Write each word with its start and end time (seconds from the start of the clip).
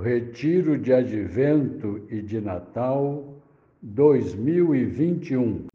Retiro 0.00 0.78
de 0.78 0.92
Advento 0.92 2.06
e 2.08 2.22
de 2.22 2.40
Natal 2.40 3.34
2021. 3.82 5.66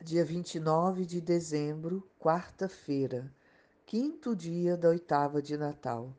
Dia 0.00 0.24
29 0.24 1.04
de 1.04 1.20
dezembro, 1.20 2.08
quarta-feira, 2.20 3.28
quinto 3.84 4.36
dia 4.36 4.76
da 4.76 4.90
oitava 4.90 5.42
de 5.42 5.56
Natal 5.56 6.14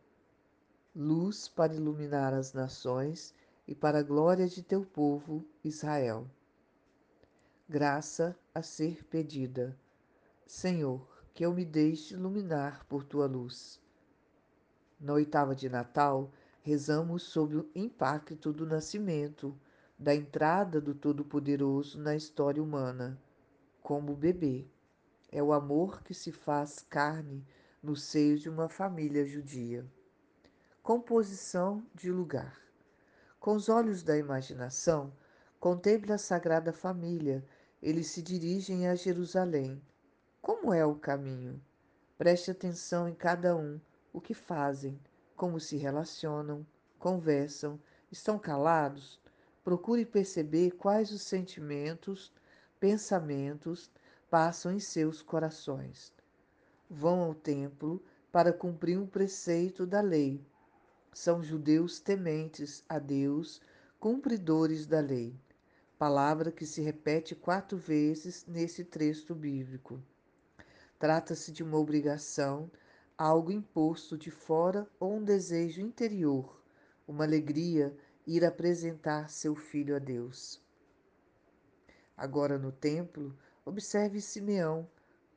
luz 0.96 1.50
para 1.50 1.76
iluminar 1.76 2.34
as 2.34 2.54
nações 2.54 3.34
e 3.68 3.76
para 3.76 4.00
a 4.00 4.04
glória 4.04 4.48
de 4.48 4.64
teu 4.64 4.86
povo, 4.86 5.46
Israel. 5.62 6.26
Graça 7.68 8.34
a 8.54 8.62
ser 8.62 9.04
pedida. 9.04 9.78
Senhor, 10.48 11.06
que 11.34 11.46
eu 11.46 11.54
me 11.54 11.66
deixe 11.66 12.14
iluminar 12.14 12.86
por 12.86 13.04
tua 13.04 13.26
luz. 13.26 13.82
Na 14.98 15.12
oitava 15.14 15.54
de 15.54 15.68
Natal, 15.68 16.32
rezamos 16.62 17.24
sobre 17.24 17.58
o 17.58 17.70
impacto 17.76 18.54
do 18.54 18.66
nascimento, 18.66 19.54
da 20.00 20.16
entrada 20.16 20.80
do 20.80 20.96
Todo-Poderoso 20.96 22.00
na 22.00 22.16
história 22.16 22.64
humana, 22.64 23.22
como 23.84 24.16
bebê. 24.16 24.66
É 25.30 25.44
o 25.44 25.52
amor 25.52 26.02
que 26.04 26.14
se 26.14 26.32
faz 26.32 26.86
carne 26.90 27.46
no 27.84 27.98
seio 27.98 28.40
de 28.40 28.50
uma 28.50 28.70
família 28.70 29.26
judia. 29.26 29.86
Composição 30.86 31.84
de 31.96 32.12
lugar. 32.12 32.62
Com 33.40 33.56
os 33.56 33.70
olhos 33.70 34.04
da 34.04 34.16
imaginação, 34.16 35.12
contemple 35.60 36.14
a 36.14 36.18
Sagrada 36.20 36.72
Família. 36.72 37.44
Eles 37.82 38.06
se 38.12 38.22
dirigem 38.22 38.88
a 38.88 38.94
Jerusalém. 38.94 39.82
Como 40.44 40.72
é 40.72 40.86
o 40.86 40.94
caminho? 40.94 41.60
Preste 42.20 42.52
atenção 42.52 43.10
em 43.10 43.16
cada 43.16 43.56
um, 43.56 43.82
o 44.14 44.22
que 44.22 44.36
fazem, 44.36 45.02
como 45.36 45.60
se 45.60 45.76
relacionam, 45.76 46.64
conversam, 47.00 47.80
estão 48.12 48.38
calados? 48.38 49.20
Procure 49.64 50.06
perceber 50.06 50.70
quais 50.74 51.12
os 51.12 51.24
sentimentos, 51.24 52.32
pensamentos 52.80 53.90
passam 54.30 54.72
em 54.72 54.80
seus 54.80 55.24
corações. 55.24 56.14
Vão 56.88 57.22
ao 57.22 57.34
templo 57.34 58.06
para 58.32 58.54
cumprir 58.54 59.00
um 59.00 59.08
preceito 59.08 59.88
da 59.88 60.00
lei 60.00 60.46
são 61.16 61.42
judeus 61.42 61.98
tementes 61.98 62.84
a 62.90 63.00
Deus, 63.00 63.62
cumpridores 63.98 64.86
da 64.86 65.00
lei. 65.00 65.34
Palavra 65.98 66.52
que 66.52 66.66
se 66.66 66.82
repete 66.82 67.34
quatro 67.34 67.78
vezes 67.78 68.46
nesse 68.46 68.84
texto 68.84 69.34
bíblico. 69.34 70.04
Trata-se 71.00 71.54
de 71.54 71.64
uma 71.64 71.78
obrigação, 71.78 72.70
algo 73.18 73.50
imposto 73.50 74.18
de 74.18 74.30
fora 74.30 74.86
ou 75.00 75.16
um 75.16 75.24
desejo 75.24 75.80
interior, 75.80 76.62
uma 77.08 77.24
alegria 77.24 77.96
ir 78.28 78.44
apresentar 78.44 79.30
seu 79.30 79.56
filho 79.56 79.96
a 79.96 80.00
Deus. 80.00 80.62
Agora 82.18 82.58
no 82.58 82.74
templo, 82.74 83.34
observe 83.64 84.20
Simeão, 84.20 84.86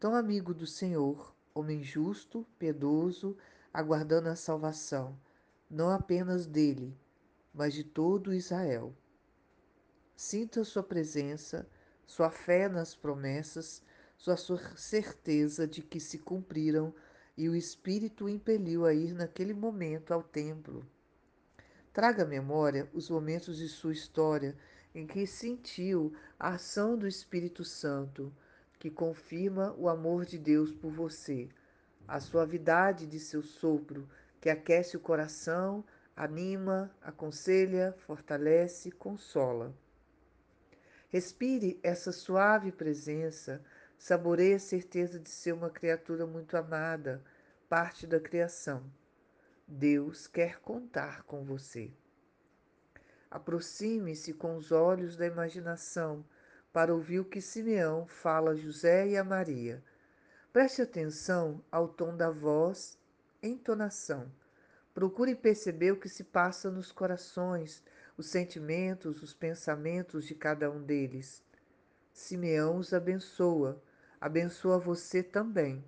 tão 0.00 0.16
amigo 0.16 0.52
do 0.52 0.66
Senhor, 0.66 1.32
homem 1.54 1.84
justo, 1.84 2.44
piedoso, 2.58 3.36
aguardando 3.72 4.28
a 4.28 4.34
salvação 4.34 5.16
não 5.70 5.90
apenas 5.90 6.46
dele, 6.46 6.96
mas 7.52 7.74
de 7.74 7.84
todo 7.84 8.34
Israel. 8.34 8.94
Sinta 10.16 10.64
sua 10.64 10.82
presença, 10.82 11.68
sua 12.06 12.30
fé 12.30 12.68
nas 12.68 12.94
promessas, 12.94 13.82
sua 14.16 14.36
certeza 14.76 15.66
de 15.66 15.82
que 15.82 16.00
se 16.00 16.18
cumpriram 16.18 16.92
e 17.36 17.48
o 17.48 17.54
Espírito 17.54 18.24
o 18.24 18.28
impeliu 18.28 18.84
a 18.84 18.92
ir 18.92 19.14
naquele 19.14 19.54
momento 19.54 20.12
ao 20.12 20.22
templo. 20.22 20.84
Traga 21.92 22.24
à 22.24 22.26
memória 22.26 22.88
os 22.92 23.08
momentos 23.08 23.58
de 23.58 23.68
sua 23.68 23.92
história 23.92 24.56
em 24.94 25.06
que 25.06 25.26
sentiu 25.26 26.12
a 26.38 26.54
ação 26.54 26.96
do 26.96 27.06
Espírito 27.06 27.64
Santo, 27.64 28.32
que 28.78 28.90
confirma 28.90 29.74
o 29.78 29.88
amor 29.88 30.24
de 30.24 30.38
Deus 30.38 30.72
por 30.72 30.90
você, 30.90 31.48
a 32.06 32.18
suavidade 32.20 33.06
de 33.06 33.20
seu 33.20 33.42
sopro 33.42 34.08
que 34.40 34.48
aquece 34.48 34.96
o 34.96 35.00
coração, 35.00 35.84
anima, 36.16 36.90
aconselha, 37.00 37.94
fortalece, 37.98 38.90
consola. 38.90 39.74
Respire 41.08 41.78
essa 41.82 42.12
suave 42.12 42.70
presença, 42.70 43.64
saboreie 43.96 44.54
a 44.54 44.58
certeza 44.58 45.18
de 45.18 45.30
ser 45.30 45.52
uma 45.52 45.70
criatura 45.70 46.26
muito 46.26 46.56
amada, 46.56 47.22
parte 47.68 48.06
da 48.06 48.20
criação. 48.20 48.84
Deus 49.66 50.26
quer 50.26 50.60
contar 50.60 51.22
com 51.24 51.44
você. 51.44 51.90
Aproxime-se 53.30 54.32
com 54.32 54.56
os 54.56 54.72
olhos 54.72 55.16
da 55.16 55.26
imaginação 55.26 56.24
para 56.72 56.94
ouvir 56.94 57.20
o 57.20 57.24
que 57.24 57.40
Simeão 57.40 58.06
fala 58.06 58.52
a 58.52 58.56
José 58.56 59.08
e 59.08 59.16
a 59.16 59.24
Maria. 59.24 59.82
Preste 60.52 60.80
atenção 60.80 61.62
ao 61.70 61.88
tom 61.88 62.16
da 62.16 62.30
voz 62.30 62.98
entonação. 63.42 64.30
Procure 64.92 65.34
perceber 65.34 65.92
o 65.92 65.96
que 65.96 66.08
se 66.08 66.24
passa 66.24 66.70
nos 66.70 66.90
corações, 66.90 67.82
os 68.16 68.26
sentimentos, 68.26 69.22
os 69.22 69.32
pensamentos 69.32 70.24
de 70.24 70.34
cada 70.34 70.70
um 70.70 70.82
deles. 70.82 71.44
Simeão 72.12 72.78
os 72.78 72.92
abençoa, 72.92 73.80
abençoa 74.20 74.78
você 74.78 75.22
também. 75.22 75.84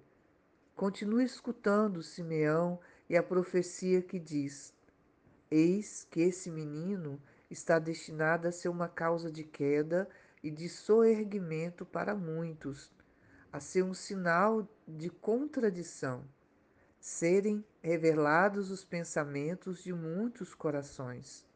Continue 0.77 1.25
escutando 1.25 2.03
Simeão 2.03 2.79
e 3.09 3.17
a 3.17 3.23
profecia 3.23 4.01
que 4.01 4.19
diz: 4.19 4.73
Eis 5.51 6.07
que 6.09 6.21
esse 6.21 6.51
menino 6.51 7.21
está 7.51 7.81
destinado 7.81 8.47
a 8.47 8.53
ser 8.53 8.69
uma 8.69 8.89
causa 8.89 9.31
de 9.31 9.43
queda 9.43 10.09
e 10.41 10.51
de 10.51 10.69
soerguimento 10.69 11.85
para 11.85 12.15
muitos, 12.15 12.93
a 13.53 13.59
ser 13.59 13.83
um 13.83 13.93
sinal 13.93 14.67
de 14.87 15.11
contradição 15.11 16.25
serem 17.01 17.65
revelados 17.83 18.71
os 18.71 18.85
pensamentos 18.85 19.83
de 19.83 19.91
muitos 19.91 20.55
corações. 20.55 21.47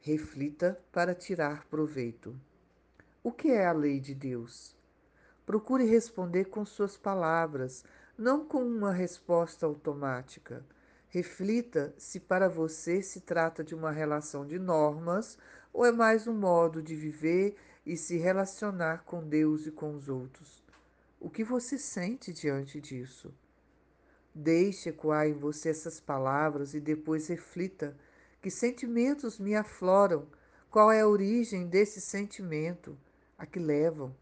Reflita 0.00 0.80
para 0.90 1.14
tirar 1.14 1.66
proveito. 1.66 2.34
O 3.22 3.30
que 3.30 3.50
é 3.50 3.66
a 3.66 3.72
lei 3.72 4.00
de 4.00 4.14
Deus? 4.14 4.74
Procure 5.44 5.84
responder 5.84 6.46
com 6.46 6.64
suas 6.64 6.96
palavras, 6.96 7.84
não 8.16 8.46
com 8.46 8.64
uma 8.64 8.92
resposta 8.92 9.66
automática. 9.66 10.64
Reflita 11.08 11.94
se 11.98 12.18
para 12.18 12.48
você 12.48 13.02
se 13.02 13.20
trata 13.20 13.62
de 13.62 13.74
uma 13.74 13.90
relação 13.90 14.46
de 14.46 14.58
normas 14.58 15.36
ou 15.70 15.84
é 15.84 15.92
mais 15.92 16.26
um 16.26 16.34
modo 16.34 16.82
de 16.82 16.96
viver 16.96 17.56
e 17.84 17.94
se 17.94 18.16
relacionar 18.16 19.04
com 19.04 19.26
Deus 19.26 19.66
e 19.66 19.70
com 19.70 19.94
os 19.94 20.08
outros. 20.08 20.62
O 21.20 21.28
que 21.28 21.44
você 21.44 21.76
sente 21.76 22.32
diante 22.32 22.80
disso? 22.80 23.34
Deixe 24.40 24.90
ecoar 24.90 25.26
em 25.26 25.32
você 25.32 25.70
essas 25.70 25.98
palavras 25.98 26.72
e 26.72 26.78
depois 26.78 27.26
reflita 27.26 27.96
que 28.40 28.52
sentimentos 28.52 29.36
me 29.36 29.56
afloram, 29.56 30.28
qual 30.70 30.92
é 30.92 31.00
a 31.00 31.08
origem 31.08 31.66
desse 31.66 32.00
sentimento, 32.00 32.96
a 33.36 33.44
que 33.44 33.58
levam. 33.58 34.14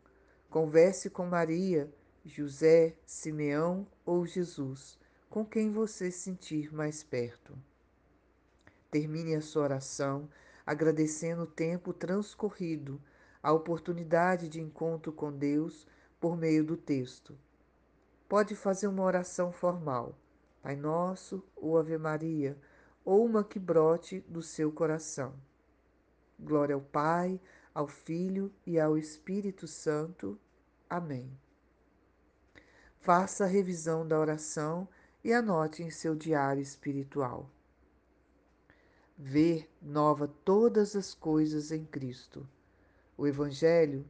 Converse 0.48 1.10
com 1.10 1.26
Maria, 1.26 1.92
José, 2.24 2.94
Simeão 3.04 3.86
ou 4.06 4.24
Jesus, 4.24 4.98
com 5.28 5.44
quem 5.44 5.70
você 5.70 6.10
sentir 6.10 6.74
mais 6.74 7.02
perto. 7.02 7.52
Termine 8.90 9.34
a 9.34 9.42
sua 9.42 9.64
oração 9.64 10.30
agradecendo 10.64 11.42
o 11.42 11.46
tempo 11.46 11.92
transcorrido, 11.92 12.98
a 13.42 13.52
oportunidade 13.52 14.48
de 14.48 14.62
encontro 14.62 15.12
com 15.12 15.30
Deus 15.30 15.86
por 16.18 16.38
meio 16.38 16.64
do 16.64 16.74
texto 16.74 17.36
Pode 18.28 18.56
fazer 18.56 18.88
uma 18.88 19.04
oração 19.04 19.52
formal, 19.52 20.18
Pai 20.60 20.74
Nosso 20.74 21.44
ou 21.54 21.78
Ave 21.78 21.96
Maria, 21.96 22.58
ou 23.04 23.24
uma 23.24 23.44
que 23.44 23.58
brote 23.58 24.20
do 24.28 24.42
seu 24.42 24.72
coração. 24.72 25.32
Glória 26.38 26.74
ao 26.74 26.80
Pai, 26.80 27.40
ao 27.72 27.86
Filho 27.86 28.52
e 28.66 28.80
ao 28.80 28.98
Espírito 28.98 29.68
Santo. 29.68 30.38
Amém. 30.90 31.30
Faça 32.98 33.44
a 33.44 33.46
revisão 33.46 34.06
da 34.06 34.18
oração 34.18 34.88
e 35.22 35.32
anote 35.32 35.84
em 35.84 35.90
seu 35.90 36.16
diário 36.16 36.60
espiritual. 36.60 37.48
Ver 39.16 39.70
nova 39.80 40.26
todas 40.44 40.96
as 40.96 41.14
coisas 41.14 41.70
em 41.70 41.84
Cristo. 41.84 42.46
O 43.16 43.26
Evangelho 43.26 44.04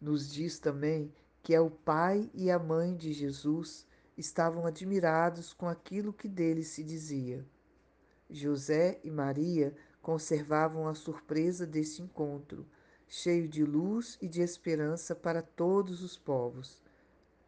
nos 0.00 0.30
diz 0.30 0.58
também 0.58 1.10
que 1.46 1.54
é 1.54 1.60
o 1.60 1.70
pai 1.70 2.28
e 2.34 2.50
a 2.50 2.58
mãe 2.58 2.96
de 2.96 3.12
Jesus 3.12 3.86
estavam 4.18 4.66
admirados 4.66 5.52
com 5.52 5.68
aquilo 5.68 6.12
que 6.12 6.28
dele 6.28 6.64
se 6.64 6.82
dizia. 6.82 7.46
José 8.28 8.98
e 9.04 9.12
Maria 9.12 9.72
conservavam 10.02 10.88
a 10.88 10.94
surpresa 10.96 11.64
deste 11.64 12.02
encontro, 12.02 12.66
cheio 13.06 13.46
de 13.46 13.62
luz 13.62 14.18
e 14.20 14.26
de 14.26 14.42
esperança 14.42 15.14
para 15.14 15.40
todos 15.40 16.02
os 16.02 16.18
povos. 16.18 16.82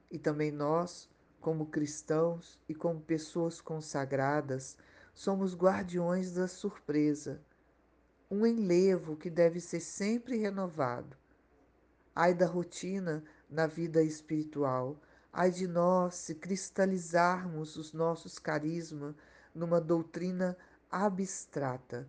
E 0.08 0.16
também 0.16 0.52
nós, 0.52 1.10
como 1.40 1.66
cristãos 1.66 2.56
e 2.68 2.76
como 2.76 3.00
pessoas 3.00 3.60
consagradas, 3.60 4.76
somos 5.12 5.56
guardiões 5.56 6.34
da 6.34 6.46
surpresa, 6.46 7.42
um 8.30 8.46
enlevo 8.46 9.16
que 9.16 9.28
deve 9.28 9.58
ser 9.58 9.80
sempre 9.80 10.36
renovado. 10.36 11.16
Ai 12.14 12.32
da 12.32 12.46
rotina 12.46 13.24
na 13.48 13.66
vida 13.66 14.02
espiritual, 14.02 15.00
ai 15.32 15.50
de 15.50 15.66
nós 15.66 16.14
se 16.16 16.34
cristalizarmos 16.34 17.76
os 17.76 17.92
nossos 17.92 18.38
carismas 18.38 19.14
numa 19.54 19.80
doutrina 19.80 20.56
abstrata, 20.90 22.08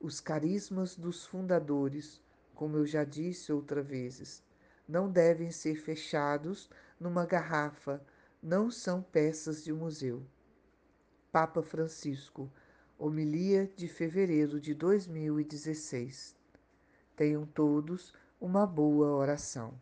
os 0.00 0.20
carismas 0.20 0.96
dos 0.96 1.26
fundadores, 1.26 2.20
como 2.54 2.76
eu 2.76 2.86
já 2.86 3.04
disse 3.04 3.52
outra 3.52 3.82
vezes, 3.82 4.42
não 4.86 5.10
devem 5.10 5.50
ser 5.50 5.76
fechados 5.76 6.70
numa 6.98 7.26
garrafa, 7.26 8.02
não 8.42 8.70
são 8.70 9.02
peças 9.02 9.62
de 9.62 9.72
museu. 9.72 10.22
Papa 11.30 11.62
Francisco, 11.62 12.50
homilia 12.98 13.70
de 13.76 13.86
fevereiro 13.86 14.60
de 14.60 14.74
2016. 14.74 16.34
Tenham 17.14 17.44
todos 17.44 18.14
uma 18.40 18.66
boa 18.66 19.08
oração. 19.08 19.78